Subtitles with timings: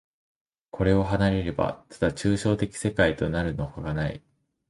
[0.71, 4.23] これを離れれば、ただ抽象的世界となるのほかない。